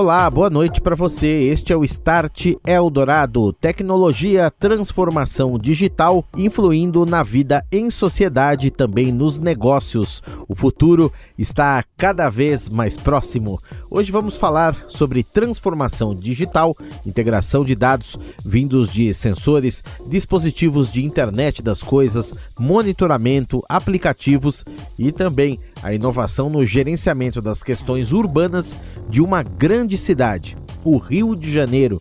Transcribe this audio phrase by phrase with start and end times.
[0.00, 1.26] Olá, boa noite para você.
[1.26, 9.12] Este é o Start Eldorado, tecnologia, transformação digital influindo na vida em sociedade e também
[9.12, 10.22] nos negócios.
[10.48, 13.60] O futuro está cada vez mais próximo.
[13.90, 21.60] Hoje vamos falar sobre transformação digital, integração de dados vindos de sensores, dispositivos de internet
[21.60, 24.64] das coisas, monitoramento, aplicativos
[24.98, 28.76] e também a inovação no gerenciamento das questões urbanas
[29.08, 32.00] de uma grande cidade, o Rio de Janeiro,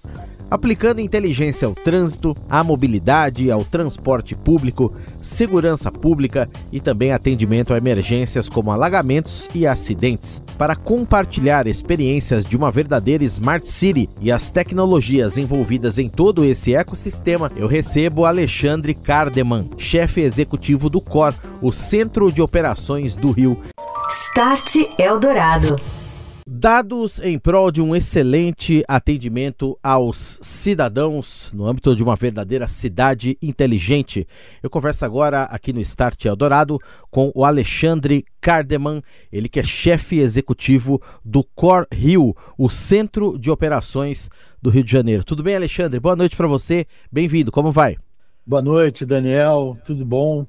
[0.50, 7.78] aplicando inteligência ao trânsito, à mobilidade, ao transporte público, segurança pública e também atendimento a
[7.78, 10.42] emergências como alagamentos e acidentes.
[10.58, 16.76] Para compartilhar experiências de uma verdadeira Smart City e as tecnologias envolvidas em todo esse
[16.76, 23.58] ecossistema, eu recebo Alexandre Cardeman, chefe executivo do COR, o Centro de Operações do Rio.
[24.10, 25.99] Start Eldorado.
[26.52, 33.38] Dados em prol de um excelente atendimento aos cidadãos no âmbito de uma verdadeira cidade
[33.40, 34.28] inteligente.
[34.64, 36.80] Eu converso agora aqui no Start Eldorado
[37.12, 39.00] com o Alexandre Cardeman,
[39.32, 44.28] ele que é chefe executivo do Cor Rio, o Centro de Operações
[44.60, 45.24] do Rio de Janeiro.
[45.24, 46.00] Tudo bem, Alexandre?
[46.00, 46.88] Boa noite para você.
[47.12, 47.52] Bem-vindo.
[47.52, 47.96] Como vai?
[48.44, 49.78] Boa noite, Daniel.
[49.86, 50.48] Tudo bom?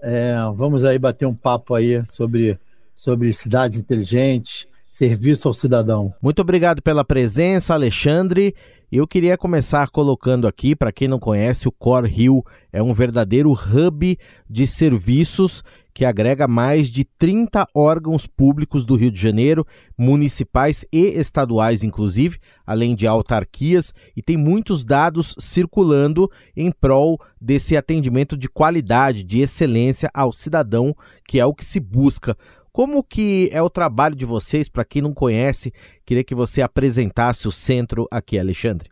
[0.00, 2.56] É, vamos aí bater um papo aí sobre,
[2.94, 6.12] sobre cidades inteligentes serviço ao cidadão.
[6.20, 8.54] Muito obrigado pela presença, Alexandre.
[8.90, 13.52] Eu queria começar colocando aqui, para quem não conhece, o Core Rio é um verdadeiro
[13.52, 14.18] hub
[14.48, 15.62] de serviços
[15.94, 19.66] que agrega mais de 30 órgãos públicos do Rio de Janeiro,
[19.98, 27.76] municipais e estaduais, inclusive, além de autarquias, e tem muitos dados circulando em prol desse
[27.76, 30.94] atendimento de qualidade, de excelência ao cidadão,
[31.26, 32.36] que é o que se busca.
[32.72, 35.72] Como que é o trabalho de vocês, para quem não conhece,
[36.04, 38.88] queria que você apresentasse o centro aqui, Alexandre.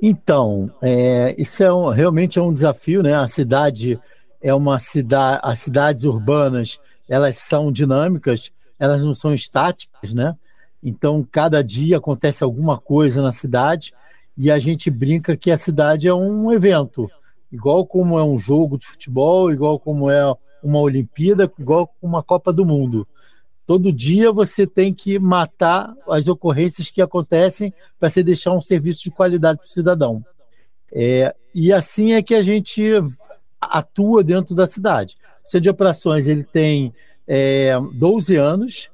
[0.00, 3.14] Então, é, isso é um, realmente é um desafio, né?
[3.14, 3.98] A cidade
[4.40, 6.78] é uma cidade, as cidades urbanas,
[7.08, 10.36] elas são dinâmicas, elas não são estáticas, né?
[10.82, 13.92] Então, cada dia acontece alguma coisa na cidade
[14.36, 17.10] e a gente brinca que a cidade é um evento,
[17.50, 20.22] igual como é um jogo de futebol, igual como é
[20.62, 23.06] uma Olimpíada, igual uma Copa do Mundo.
[23.66, 29.02] Todo dia você tem que matar as ocorrências que acontecem para você deixar um serviço
[29.02, 30.24] de qualidade para o cidadão.
[30.92, 32.84] É, e assim é que a gente
[33.60, 35.16] atua dentro da cidade.
[35.44, 36.94] O Centro de Operações ele tem
[37.26, 38.88] é, 12 anos,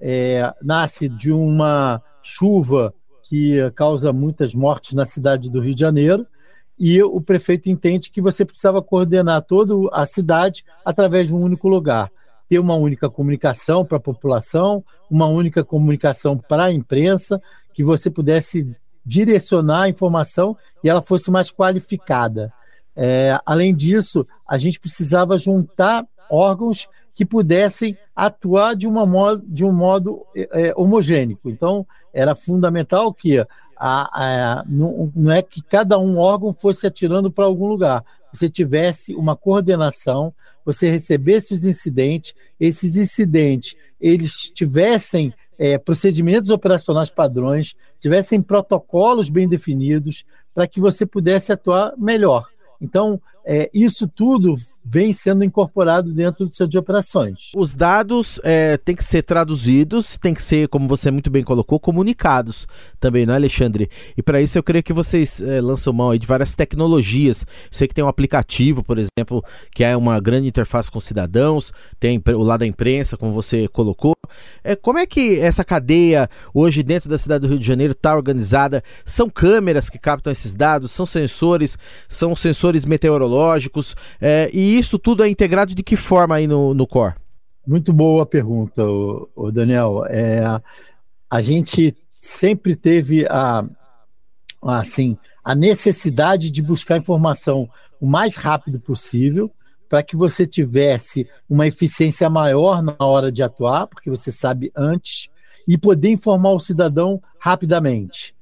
[0.00, 6.26] é, nasce de uma chuva que causa muitas mortes na cidade do Rio de Janeiro,
[6.78, 11.68] e o prefeito entende que você precisava coordenar toda a cidade através de um único
[11.68, 12.10] lugar
[12.48, 17.40] ter uma única comunicação para a população, uma única comunicação para a imprensa,
[17.72, 18.74] que você pudesse
[19.04, 22.52] direcionar a informação e ela fosse mais qualificada.
[22.94, 29.72] É, além disso, a gente precisava juntar órgãos que pudessem atuar de, modo, de um
[29.72, 31.38] modo é, homogêneo.
[31.44, 33.46] Então, era fundamental que a,
[34.58, 38.04] a, não, não é que cada um órgão fosse atirando para algum lugar,
[38.36, 47.10] você tivesse uma coordenação, você recebesse os incidentes, esses incidentes eles tivessem é, procedimentos operacionais
[47.10, 50.24] padrões, tivessem protocolos bem definidos
[50.54, 52.48] para que você pudesse atuar melhor.
[52.80, 57.52] Então, é, isso tudo vem sendo incorporado dentro do seu de operações.
[57.54, 61.78] Os dados é, têm que ser traduzidos, tem que ser, como você muito bem colocou,
[61.78, 62.66] comunicados
[62.98, 63.88] também, não é, Alexandre?
[64.16, 67.42] E para isso eu creio que vocês é, lançam mão de várias tecnologias.
[67.42, 71.72] Eu sei que tem um aplicativo, por exemplo, que é uma grande interface com cidadãos,
[72.00, 74.16] tem o lado da imprensa, como você colocou.
[74.64, 78.16] É, como é que essa cadeia hoje dentro da cidade do Rio de Janeiro está
[78.16, 78.82] organizada?
[79.04, 81.78] São câmeras que captam esses dados, são sensores,
[82.08, 86.72] são sensores meteorológicos tecnológicos, é, e isso tudo é integrado de que forma aí no,
[86.74, 87.14] no Core?
[87.66, 90.04] Muito boa pergunta, o, o Daniel.
[90.08, 90.42] É,
[91.28, 93.64] a gente sempre teve a,
[94.62, 97.68] assim, a necessidade de buscar informação
[98.00, 99.50] o mais rápido possível
[99.88, 105.28] para que você tivesse uma eficiência maior na hora de atuar, porque você sabe antes,
[105.66, 108.34] e poder informar o cidadão rapidamente.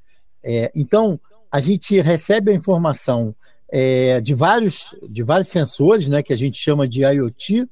[0.42, 1.18] É, então,
[1.50, 3.34] a gente recebe a informação
[3.76, 7.68] é, de, vários, de vários sensores, né, que a gente chama de IoT,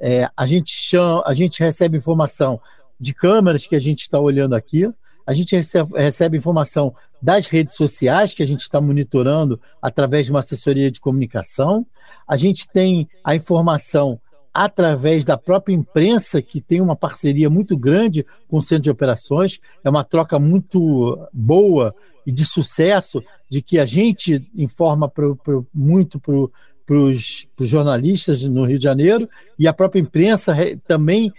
[0.00, 2.58] É, a, gente chama, a gente recebe informação
[2.98, 4.90] de câmeras que a gente está olhando aqui,
[5.26, 10.32] a gente recebe, recebe, informação das redes sociais que a gente está monitorando através de
[10.32, 11.86] uma assessoria de comunicação,
[12.26, 14.18] a gente tem a informação
[14.52, 19.60] através da própria imprensa, que tem uma parceria muito grande com o Centro de Operações,
[19.82, 21.94] é uma troca muito boa
[22.26, 28.64] e de sucesso, de que a gente informa pro, pro, muito para os jornalistas no
[28.64, 29.28] Rio de Janeiro
[29.58, 30.54] e a própria imprensa
[30.86, 31.32] também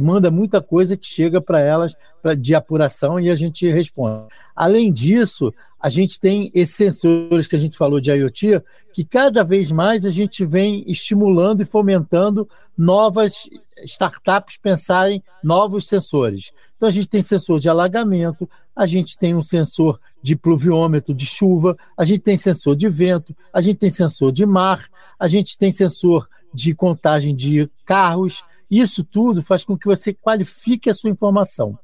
[0.00, 4.28] manda muita coisa que chega para elas pra, de apuração e a gente responde.
[4.54, 8.62] Além disso, a gente tem esses sensores que a gente falou de IoT,
[8.92, 13.48] que cada vez mais a gente vem estimulando e fomentando novas
[13.84, 16.50] startups pensarem novos sensores.
[16.76, 21.26] Então a gente tem sensor de alagamento, a gente tem um sensor de pluviômetro de
[21.26, 24.88] chuva, a gente tem sensor de vento, a gente tem sensor de mar,
[25.18, 28.42] a gente tem sensor de contagem de carros.
[28.70, 31.78] Isso tudo faz com que você qualifique a sua informação.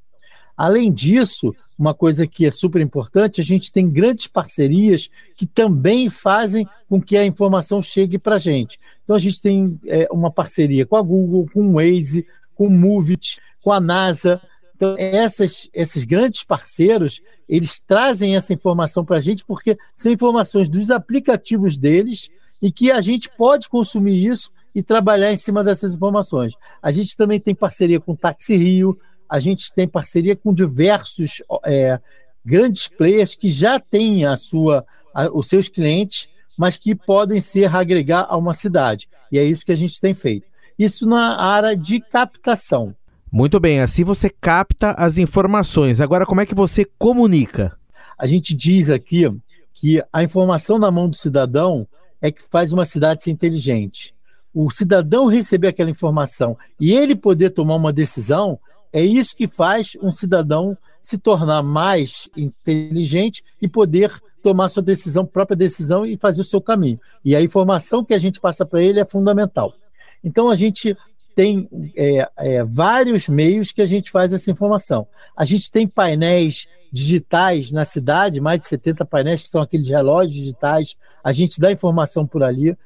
[0.57, 6.09] Além disso, uma coisa que é super importante, a gente tem grandes parcerias que também
[6.09, 8.79] fazem com que a informação chegue para a gente.
[9.03, 12.71] Então, a gente tem é, uma parceria com a Google, com o Waze, com o
[12.71, 14.41] Movit, com a NASA.
[14.77, 20.69] Então, essas, esses grandes parceiros, eles trazem essa informação para a gente porque são informações
[20.69, 22.31] dos aplicativos deles
[22.63, 26.55] e que a gente pode consumir isso e trabalhar em cima dessas informações.
[26.83, 28.99] A gente também tem parceria com o Taxi Rio,
[29.29, 31.99] a gente tem parceria com diversos é,
[32.45, 34.85] grandes players que já têm a sua,
[35.15, 39.09] a, os seus clientes, mas que podem ser agregar a uma cidade.
[39.31, 40.47] E é isso que a gente tem feito.
[40.79, 42.95] Isso na área de captação.
[43.31, 46.01] Muito bem, assim você capta as informações.
[46.01, 47.77] Agora, como é que você comunica?
[48.17, 49.25] A gente diz aqui
[49.73, 51.87] que a informação na mão do cidadão
[52.23, 54.14] é que faz uma cidade ser inteligente.
[54.55, 58.59] O cidadão receber aquela informação e ele poder tomar uma decisão
[58.93, 64.13] é isso que faz um cidadão se tornar mais inteligente e poder
[64.43, 67.01] tomar sua decisão, própria decisão e fazer o seu caminho.
[67.25, 69.75] E a informação que a gente passa para ele é fundamental.
[70.23, 70.97] Então a gente
[71.35, 75.07] tem é, é, vários meios que a gente faz essa informação.
[75.37, 80.35] A gente tem painéis digitais na cidade, mais de 70 painéis que são aqueles relógios
[80.35, 80.95] digitais.
[81.25, 82.77] A gente dá informação por ali.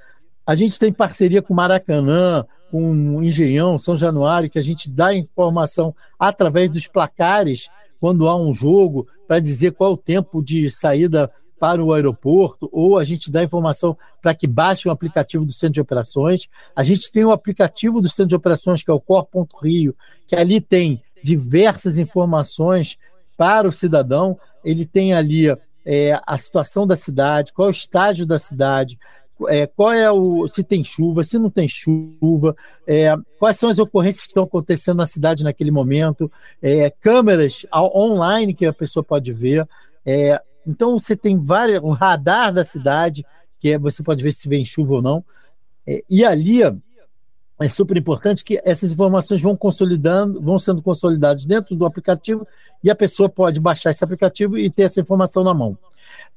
[0.48, 5.94] A gente tem parceria com Maracanã, com Engenhão, São Januário, que a gente dá informação
[6.18, 7.68] através dos placares
[8.00, 11.30] quando há um jogo, para dizer qual o tempo de saída
[11.60, 15.74] para o aeroporto, ou a gente dá informação para que baixe o aplicativo do Centro
[15.74, 16.48] de Operações.
[16.74, 19.94] A gente tem o aplicativo do Centro de Operações, que é o Core.rio,
[20.26, 22.96] que ali tem diversas informações
[23.36, 24.38] para o cidadão.
[24.64, 25.54] Ele tem ali
[25.84, 28.98] é, a situação da cidade, qual é o estágio da cidade,
[29.46, 32.56] é, qual é o se tem chuva, se não tem chuva,
[32.86, 36.30] é, quais são as ocorrências que estão acontecendo na cidade naquele momento,
[36.60, 39.68] é, câmeras online que a pessoa pode ver.
[40.04, 43.24] É, então você tem várias, o radar da cidade,
[43.60, 45.24] que é, você pode ver se vem chuva ou não.
[45.86, 46.62] É, e ali
[47.60, 52.46] é super importante que essas informações vão consolidando, vão sendo consolidadas dentro do aplicativo
[52.82, 55.76] e a pessoa pode baixar esse aplicativo e ter essa informação na mão.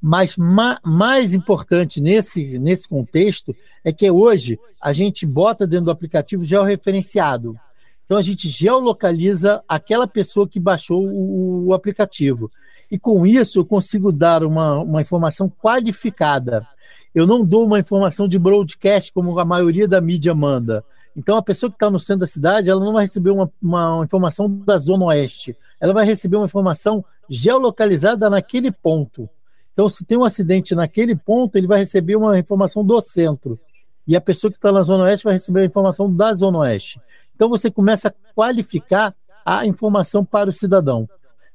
[0.00, 3.54] Mas ma mais importante nesse, nesse contexto
[3.84, 7.56] é que hoje a gente bota dentro do aplicativo georreferenciado.
[8.04, 12.50] Então a gente geolocaliza aquela pessoa que baixou o, o aplicativo.
[12.90, 16.66] E com isso eu consigo dar uma, uma informação qualificada.
[17.14, 20.84] Eu não dou uma informação de broadcast como a maioria da mídia manda.
[21.14, 24.02] Então, a pessoa que está no centro da cidade, ela não vai receber uma, uma,
[24.02, 25.56] informação da Zona Oeste.
[25.78, 29.28] Ela vai receber uma informação geolocalizada naquele ponto.
[29.72, 33.58] Então, se tem um acidente naquele ponto, ele vai receber uma informação do centro.
[34.06, 37.00] E a pessoa que está na Zona Oeste vai receber a informação da Zona Oeste.
[37.34, 39.14] Então, você começa a qualificar
[39.44, 41.08] a informação para o cidadão.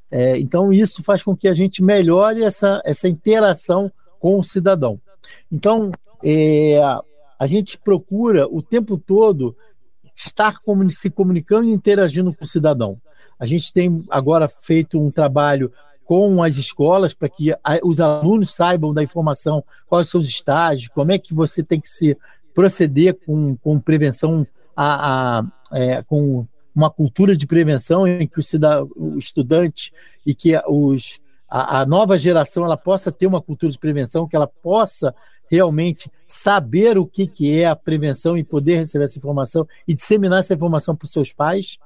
[0.10, 5.00] É, então, isso faz com que a gente melhore essa, essa interação com o cidadão.
[5.52, 5.92] Então,
[6.24, 6.80] é,
[7.38, 9.56] a gente procura o tempo todo
[10.16, 10.60] estar
[10.90, 13.00] se comunicando e interagindo com o cidadão.
[13.40, 15.72] A gente tem agora feito um trabalho
[16.08, 21.12] com as escolas para que os alunos saibam da informação, quais são os estágios, como
[21.12, 22.18] é que você tem que se
[22.56, 28.44] proceder com, com prevenção, a, a é, com uma cultura de prevenção em que o,
[28.44, 29.92] cidadão, o estudante
[30.26, 34.36] e que os, a, a, nova geração ela possa ter uma cultura de prevenção, que
[34.36, 35.14] ela possa
[35.52, 40.40] realmente saber o que, que é a prevenção e poder receber essa informação e disseminar
[40.40, 41.78] essa informação para os seus pais.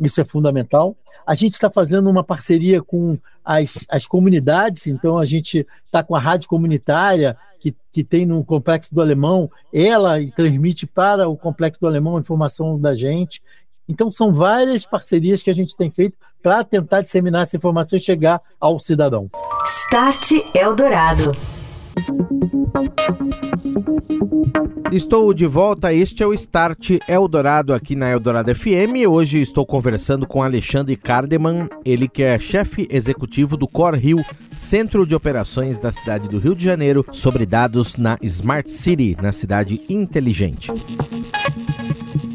[0.00, 0.96] Isso é fundamental.
[1.26, 6.14] A gente está fazendo uma parceria com as, as comunidades, então a gente está com
[6.14, 11.80] a rádio comunitária que, que tem no Complexo do Alemão, ela transmite para o Complexo
[11.80, 13.42] do Alemão a informação da gente.
[13.88, 18.02] Então, são várias parcerias que a gente tem feito para tentar disseminar essa informação e
[18.02, 19.30] chegar ao cidadão.
[19.64, 21.32] Start Eldorado.
[24.92, 29.08] Estou de volta, este é o Start Eldorado aqui na Eldorado FM.
[29.08, 34.24] Hoje estou conversando com Alexandre Cardeman, ele que é chefe executivo do Core Rio,
[34.54, 39.32] Centro de Operações da cidade do Rio de Janeiro, sobre dados na Smart City, na
[39.32, 40.70] cidade inteligente.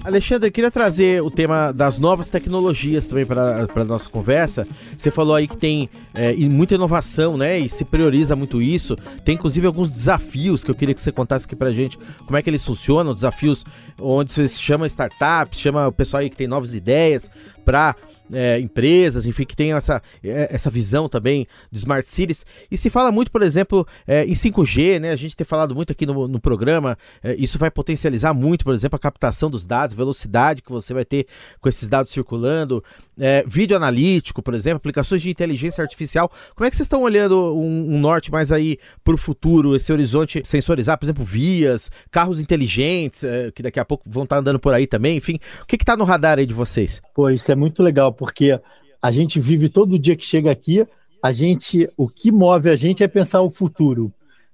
[0.03, 4.67] Alexandre, queria trazer o tema das novas tecnologias também para a nossa conversa.
[4.97, 7.59] Você falou aí que tem é, muita inovação, né?
[7.59, 8.95] E se prioriza muito isso.
[9.23, 12.41] Tem inclusive alguns desafios que eu queria que você contasse aqui para gente como é
[12.41, 13.63] que eles funcionam, desafios
[13.99, 17.29] onde você chama startups, chama o pessoal aí que tem novas ideias
[17.63, 17.95] para
[18.33, 22.45] é, empresas, enfim, que tenham essa, é, essa visão também de Smart Cities.
[22.69, 25.11] E se fala muito, por exemplo, é, em 5G, né?
[25.11, 28.73] A gente tem falado muito aqui no, no programa, é, isso vai potencializar muito, por
[28.73, 31.27] exemplo, a captação dos dados, velocidade que você vai ter
[31.59, 32.83] com esses dados circulando,
[33.19, 36.31] é, vídeo analítico, por exemplo, aplicações de inteligência artificial.
[36.55, 39.91] Como é que vocês estão olhando um, um norte mais aí para o futuro, esse
[39.91, 44.59] horizonte sensorizar, por exemplo, vias, carros inteligentes, é, que daqui a pouco vão estar andando
[44.59, 45.39] por aí também, enfim.
[45.61, 47.01] O que está no radar aí de vocês?
[47.13, 48.59] Pô, isso é muito legal, porque
[49.01, 50.85] a gente vive todo dia que chega aqui,
[51.23, 54.13] a gente, o que move a gente é pensar o futuro.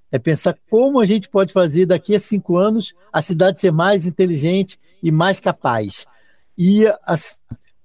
[0.09, 4.05] É pensar como a gente pode fazer daqui a cinco anos a cidade ser mais
[4.05, 6.05] inteligente e mais capaz.
[6.57, 7.15] E a,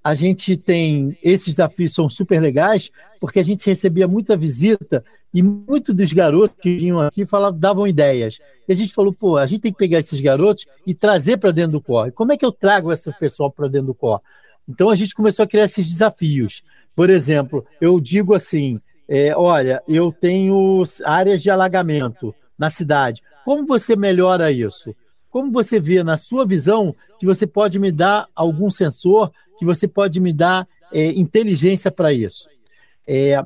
[0.05, 5.43] a gente tem esses desafios são super legais porque a gente recebia muita visita e
[5.43, 8.39] muitos dos garotos que vinham aqui falavam, davam ideias.
[8.69, 11.51] E a gente falou, pô, a gente tem que pegar esses garotos e trazer para
[11.51, 12.13] dentro do core.
[12.13, 14.23] Como é que eu trago esse pessoal para dentro do core?
[14.69, 16.63] Então a gente começou a criar esses desafios.
[16.95, 23.23] Por exemplo, eu digo assim: é, olha, eu tenho áreas de alagamento na cidade.
[23.45, 24.95] Como você melhora isso?
[25.31, 29.89] Como você vê na sua visão que você pode me dar algum sensor, que você
[29.89, 32.49] pode me dar é, inteligência para isso?
[33.07, 33.43] É,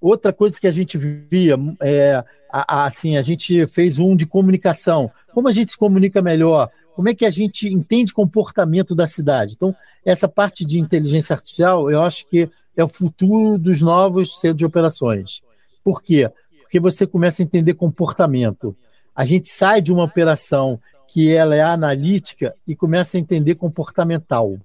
[0.00, 4.26] outra coisa que a gente via, é, a, a, assim, a gente fez um de
[4.26, 5.10] comunicação.
[5.32, 6.70] Como a gente se comunica melhor?
[6.96, 9.52] como é que a gente entende comportamento da cidade.
[9.52, 14.56] Então, essa parte de inteligência artificial, eu acho que é o futuro dos novos centros
[14.56, 15.42] de operações.
[15.84, 16.30] Por quê?
[16.62, 18.74] Porque você começa a entender comportamento.
[19.14, 24.56] A gente sai de uma operação que ela é analítica e começa a entender comportamental.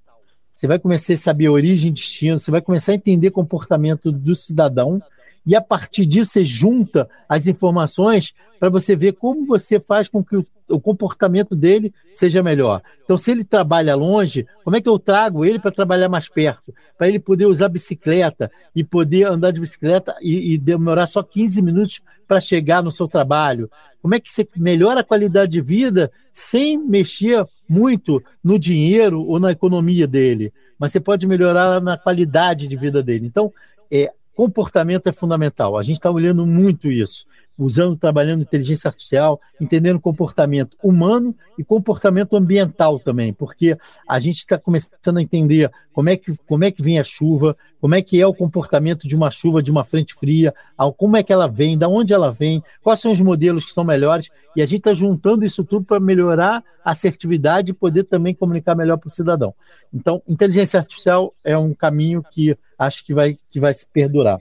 [0.53, 4.33] Você vai começar a saber origem e destino, você vai começar a entender comportamento do
[4.35, 5.01] cidadão
[5.45, 10.24] e a partir disso você junta as informações para você ver como você faz com
[10.24, 12.81] que o, o, comportamento dele seja melhor.
[13.03, 16.74] Então, se ele trabalha longe, como é que eu trago ele para trabalhar mais perto?
[16.95, 21.62] Para ele poder usar bicicleta e poder andar de bicicleta e, e demorar só 15
[21.62, 23.69] minutos para chegar no seu trabalho?
[24.01, 29.39] Como é que você melhora a qualidade de vida sem mexer muito no dinheiro ou
[29.39, 30.53] na economia dele?
[30.77, 33.25] Mas você pode melhorar na qualidade de vida dele.
[33.25, 33.51] Então,
[33.91, 35.77] é, Comportamento é fundamental.
[35.77, 37.25] A gente está olhando muito isso,
[37.63, 43.77] usando, trabalhando inteligência artificial, entendendo comportamento humano e comportamento ambiental também, porque
[44.08, 47.56] a gente está começando a entender como é, que, como é que vem a chuva,
[47.80, 50.53] como é que é o comportamento de uma chuva, de uma frente fria,
[50.98, 53.84] como é que ela vem, da onde ela vem, quais são os modelos que são
[53.84, 58.34] melhores, e a gente está juntando isso tudo para melhorar a assertividade e poder também
[58.34, 59.53] comunicar melhor para o cidadão.
[59.94, 64.39] Então, inteligência artificial é um caminho que acho que vai, que vai se perdurar.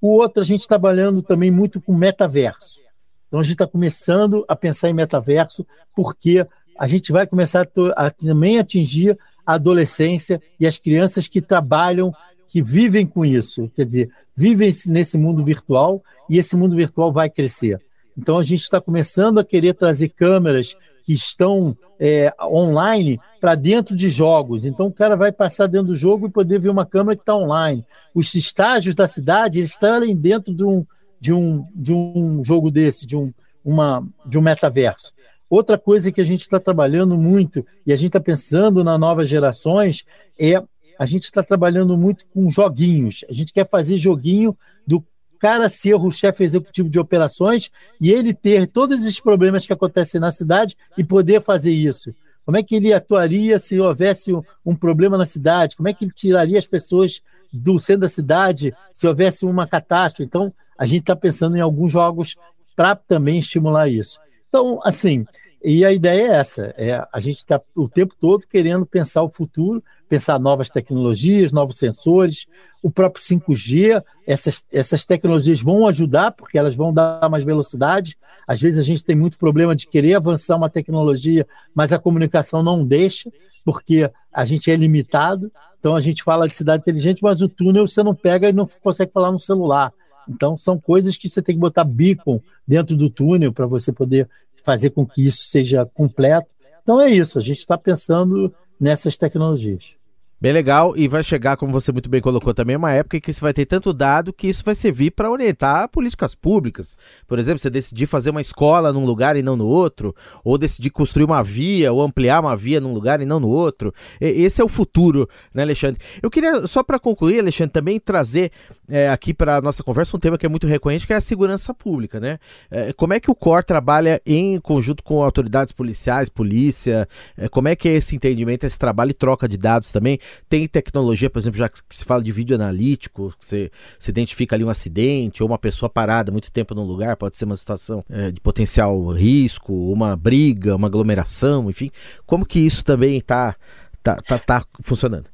[0.00, 2.80] O outro, a gente está trabalhando também muito com metaverso.
[3.28, 6.46] Então, a gente está começando a pensar em metaverso, porque
[6.78, 12.12] a gente vai começar a, a também atingir a adolescência e as crianças que trabalham,
[12.48, 13.70] que vivem com isso.
[13.74, 17.80] Quer dizer, vivem nesse mundo virtual e esse mundo virtual vai crescer.
[18.16, 23.96] Então, a gente está começando a querer trazer câmeras que estão é, online para dentro
[23.96, 24.64] de jogos.
[24.64, 27.34] Então o cara vai passar dentro do jogo e poder ver uma câmera que está
[27.34, 27.84] online.
[28.14, 30.86] Os estágios da cidade eles estarem dentro de um,
[31.20, 33.32] de um, de um jogo desse, de um,
[33.64, 35.12] uma, de um metaverso.
[35.48, 39.28] Outra coisa que a gente está trabalhando muito e a gente está pensando nas novas
[39.28, 40.04] gerações
[40.38, 40.62] é
[40.98, 43.24] a gente está trabalhando muito com joguinhos.
[43.28, 44.56] A gente quer fazer joguinho
[44.86, 45.04] do
[45.42, 47.68] cara ser o chefe executivo de operações
[48.00, 52.14] e ele ter todos esses problemas que acontecem na cidade e poder fazer isso.
[52.46, 54.32] Como é que ele atuaria se houvesse
[54.64, 55.74] um, problema na cidade?
[55.74, 57.20] Como é que ele tiraria as pessoas
[57.52, 60.22] do centro da cidade se houvesse uma catástrofe?
[60.22, 62.36] Então, a gente está pensando em alguns jogos
[62.76, 64.20] para também estimular isso.
[64.48, 65.26] Então, assim,
[65.64, 69.30] E a ideia é essa: é, a gente está o tempo todo querendo pensar o
[69.30, 72.46] futuro, pensar novas tecnologias, novos sensores,
[72.82, 74.02] o próprio 5G.
[74.26, 78.16] Essas, essas tecnologias vão ajudar, porque elas vão dar mais velocidade.
[78.46, 82.62] Às vezes a gente tem muito problema de querer avançar uma tecnologia, mas a comunicação
[82.62, 83.30] não deixa,
[83.64, 85.52] porque a gente é limitado.
[85.78, 88.68] Então a gente fala de cidade inteligente, mas o túnel você não pega e não
[88.82, 89.92] consegue falar no celular.
[90.28, 94.28] Então são coisas que você tem que botar beacon dentro do túnel para você poder
[94.62, 96.48] fazer com que isso seja completo.
[96.82, 99.96] Então é isso, a gente está pensando nessas tecnologias.
[100.42, 103.32] Bem legal, e vai chegar, como você muito bem colocou também, uma época em que
[103.32, 106.96] você vai ter tanto dado que isso vai servir para orientar políticas públicas.
[107.28, 110.90] Por exemplo, você decidir fazer uma escola num lugar e não no outro, ou decidir
[110.90, 113.94] construir uma via, ou ampliar uma via num lugar e não no outro.
[114.20, 116.00] Esse é o futuro, né, Alexandre?
[116.20, 118.50] Eu queria, só para concluir, Alexandre, também trazer
[118.88, 121.20] é, aqui para a nossa conversa um tema que é muito recorrente, que é a
[121.20, 122.38] segurança pública, né?
[122.68, 127.08] É, como é que o COR trabalha em conjunto com autoridades policiais, polícia?
[127.36, 130.18] É, como é que é esse entendimento, esse trabalho e troca de dados também?
[130.48, 134.56] Tem tecnologia, por exemplo, já que se fala de vídeo analítico, que você se identifica
[134.56, 138.04] ali um acidente ou uma pessoa parada muito tempo num lugar, pode ser uma situação
[138.08, 141.90] é, de potencial risco, uma briga, uma aglomeração, enfim.
[142.26, 143.56] Como que isso também está
[144.02, 145.26] tá, tá, tá funcionando?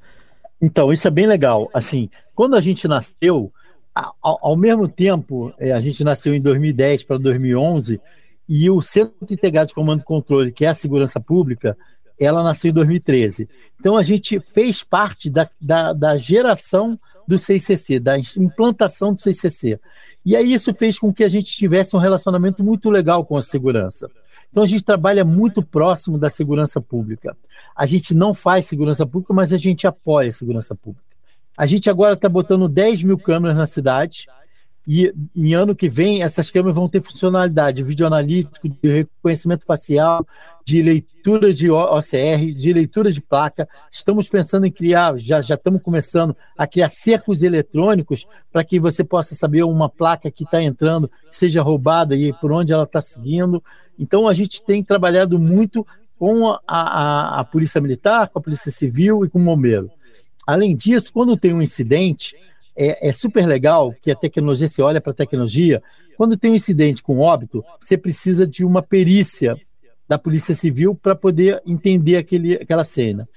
[0.61, 1.71] Então, isso é bem legal.
[1.73, 3.53] Assim, quando a gente nasceu,
[3.95, 8.01] ao, ao mesmo tempo, é, a gente nasceu em 2010 para 2011,
[8.49, 11.77] e o Centro Integrado de Comando e Controle, que é a segurança pública,
[12.19, 13.49] ela nasceu em 2013.
[13.79, 19.79] Então a gente fez parte da, da, da geração do CICC, da implantação do CICC.
[20.25, 23.43] E aí isso fez com que a gente tivesse um relacionamento muito legal com a
[23.43, 24.11] segurança.
[24.51, 27.37] Então a gente trabalha muito próximo da segurança pública.
[27.77, 31.07] A gente não faz segurança pública, mas a gente apoia a segurança pública.
[31.57, 34.27] A gente agora está botando 10 mil câmeras na cidade
[34.91, 39.67] e em ano que vem, essas câmeras vão ter funcionalidade de vídeo analítico, de reconhecimento
[39.67, 40.27] facial,
[40.65, 43.69] de leitura de OCR, de leitura de placa.
[43.93, 49.05] Estamos pensando em criar, já, já estamos começando a criar cercos eletrônicos para que você
[49.05, 53.63] possa saber uma placa que está entrando, seja roubada e por onde ela está seguindo.
[53.99, 55.87] Então, a gente tem trabalhado muito
[56.19, 59.91] com a, a, a Polícia Militar, com a Polícia Civil e com o Bombeiro.
[60.47, 62.35] Além disso, quando tem um incidente,
[62.79, 65.83] é, é super legal que a tecnologia, você olha para a tecnologia,
[66.17, 69.57] quando tem um incidente com óbito, você precisa de uma perícia
[70.07, 73.29] da Polícia Civil para poder entender aquele, aquela cena.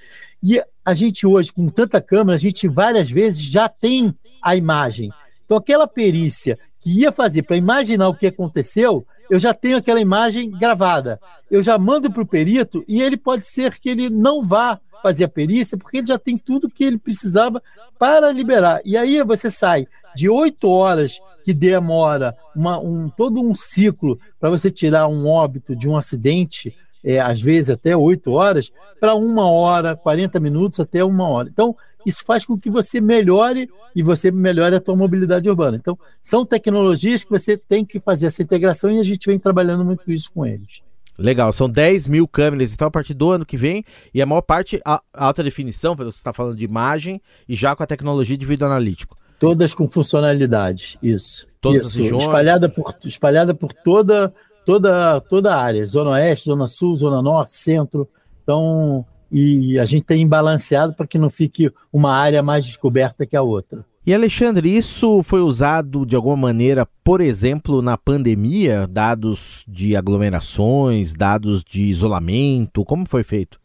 [0.44, 5.12] E a gente hoje, com tanta câmera, a gente várias vezes já tem a imagem.
[5.44, 10.02] Então, aquela perícia que ia fazer para imaginar o que aconteceu, eu já tenho aquela
[10.02, 11.18] imagem gravada.
[11.50, 15.24] Eu já mando para o perito e ele pode ser que ele não vá fazer
[15.24, 17.64] a perícia, porque ele já tem tudo que ele precisava
[17.98, 18.82] para liberar.
[18.84, 24.50] E aí você sai de oito horas que demora uma, um, todo um ciclo para
[24.50, 29.50] você tirar um óbito de um acidente, é, às vezes até oito horas, para uma
[29.50, 31.50] hora, 40 minutos até uma hora.
[31.50, 35.78] Então, isso faz com que você melhore e você melhore a sua mobilidade urbana.
[35.78, 39.86] Então, são tecnologias que você tem que fazer essa integração e a gente vem trabalhando
[39.86, 40.82] muito isso com eles.
[41.18, 43.84] Legal, são 10 mil câmeras então a partir do ano que vem
[44.14, 47.84] e a maior parte a, alta definição, você está falando de imagem e já com
[47.84, 49.18] a tecnologia de vídeo analítico.
[49.40, 51.48] Todas com funcionalidade, isso.
[51.60, 52.16] Todas isso.
[52.16, 54.34] Espalhada por, espalhada por toda,
[54.66, 58.08] toda, toda a área, Zona Oeste, Zona Sul, Zona Norte, Centro.
[58.44, 63.36] Então, e a gente tem balanceado para que não fique uma área mais descoberta que
[63.36, 63.86] a outra.
[64.06, 68.88] E Alexandre, isso foi usado de alguma maneira, por exemplo, na pandemia?
[68.88, 73.60] Dados de aglomerações, dados de isolamento, como foi feito?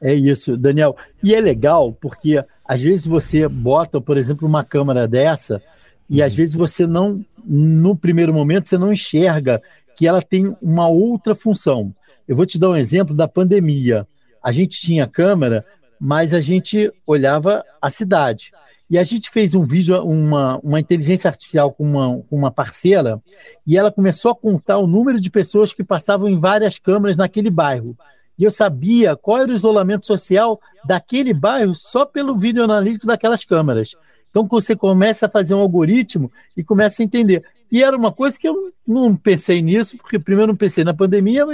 [0.00, 0.96] É isso, Daniel.
[1.22, 5.62] E é legal porque às vezes você bota, por exemplo, uma câmera dessa
[6.08, 6.36] e às uhum.
[6.38, 9.60] vezes você não, no primeiro momento, você não enxerga
[9.98, 11.92] que ela tem uma outra função.
[12.28, 14.06] Eu vou te dar um exemplo da pandemia.
[14.40, 15.66] A gente tinha câmera,
[15.98, 18.52] mas a gente olhava a cidade.
[18.88, 23.20] E a gente fez um vídeo, uma, uma inteligência artificial com uma, uma parceira,
[23.66, 27.50] e ela começou a contar o número de pessoas que passavam em várias câmaras naquele
[27.50, 27.98] bairro.
[28.38, 33.44] E eu sabia qual era o isolamento social daquele bairro só pelo vídeo analítico daquelas
[33.44, 33.96] câmaras.
[34.30, 37.44] Então você começa a fazer um algoritmo e começa a entender.
[37.70, 41.44] E era uma coisa que eu não pensei nisso, porque primeiro não pensei na pandemia,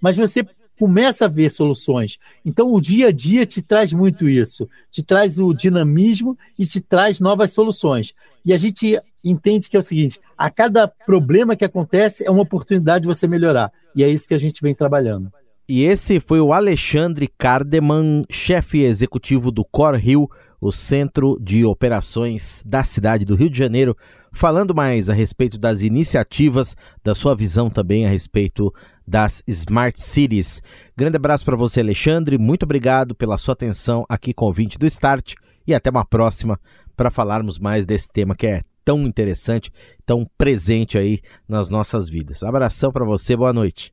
[0.00, 0.46] mas você
[0.78, 2.18] começa a ver soluções.
[2.42, 6.80] Então, o dia a dia te traz muito isso, te traz o dinamismo e te
[6.80, 8.14] traz novas soluções.
[8.44, 12.42] E a gente entende que é o seguinte: a cada problema que acontece é uma
[12.42, 13.70] oportunidade de você melhorar.
[13.94, 15.30] E é isso que a gente vem trabalhando.
[15.68, 22.64] E esse foi o Alexandre Cardeman, chefe executivo do Core Rio, o centro de operações
[22.66, 23.96] da cidade do Rio de Janeiro,
[24.32, 28.72] falando mais a respeito das iniciativas, da sua visão também a respeito
[29.06, 30.62] das Smart Cities.
[30.96, 32.38] Grande abraço para você, Alexandre.
[32.38, 35.34] Muito obrigado pela sua atenção aqui com o ouvinte do Start
[35.66, 36.58] e até uma próxima
[36.96, 39.72] para falarmos mais desse tema que é tão interessante,
[40.06, 42.42] tão presente aí nas nossas vidas.
[42.42, 43.92] Abração para você, boa noite.